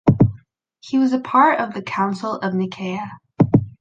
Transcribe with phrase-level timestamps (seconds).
[0.79, 3.19] He was a part of the Council of Nicaea.